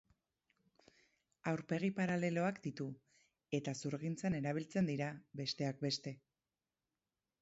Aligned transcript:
Aurpegi 1.51 1.91
paraleloak 1.99 2.57
ditu 2.63 2.87
eta 3.61 3.75
zurgintzan 3.85 4.39
erabiltzen 4.41 4.91
dira, 4.95 5.11
besteak 5.43 5.85
beste. 5.89 6.15